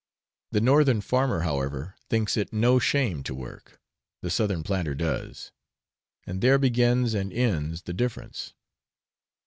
The 0.49 0.61
Northern 0.61 0.99
farmer, 0.99 1.41
however, 1.41 1.95
thinks 2.09 2.35
it 2.35 2.51
no 2.51 2.79
shame 2.79 3.21
to 3.21 3.35
work, 3.35 3.79
the 4.21 4.31
Southern 4.31 4.63
planter 4.63 4.95
does; 4.95 5.51
and 6.25 6.41
there 6.41 6.57
begins 6.57 7.13
and 7.13 7.31
ends 7.31 7.83
the 7.83 7.93
difference. 7.93 8.55